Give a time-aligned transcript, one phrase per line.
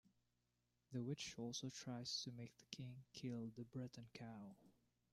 [0.91, 4.55] The witch also tries to make the king kill the Breton cow.